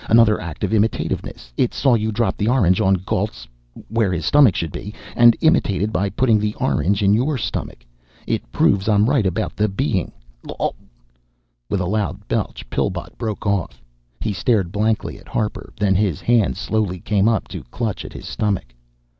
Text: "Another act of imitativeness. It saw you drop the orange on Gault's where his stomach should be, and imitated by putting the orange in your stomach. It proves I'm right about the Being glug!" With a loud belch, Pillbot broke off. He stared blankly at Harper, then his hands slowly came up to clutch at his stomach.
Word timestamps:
"Another 0.09 0.41
act 0.41 0.63
of 0.63 0.73
imitativeness. 0.73 1.53
It 1.57 1.75
saw 1.75 1.93
you 1.93 2.11
drop 2.11 2.35
the 2.35 2.47
orange 2.47 2.81
on 2.81 2.95
Gault's 3.05 3.47
where 3.87 4.11
his 4.11 4.25
stomach 4.25 4.55
should 4.55 4.71
be, 4.71 4.95
and 5.15 5.37
imitated 5.41 5.93
by 5.93 6.09
putting 6.09 6.39
the 6.39 6.55
orange 6.55 7.03
in 7.03 7.13
your 7.13 7.37
stomach. 7.37 7.85
It 8.25 8.51
proves 8.51 8.89
I'm 8.89 9.07
right 9.07 9.27
about 9.27 9.55
the 9.55 9.67
Being 9.67 10.11
glug!" 10.41 10.73
With 11.69 11.81
a 11.81 11.85
loud 11.85 12.27
belch, 12.27 12.67
Pillbot 12.71 13.15
broke 13.19 13.45
off. 13.45 13.79
He 14.19 14.33
stared 14.33 14.71
blankly 14.71 15.19
at 15.19 15.27
Harper, 15.27 15.71
then 15.79 15.93
his 15.93 16.19
hands 16.19 16.57
slowly 16.57 16.99
came 16.99 17.27
up 17.29 17.47
to 17.49 17.61
clutch 17.65 18.03
at 18.03 18.13
his 18.13 18.27
stomach. 18.27 18.73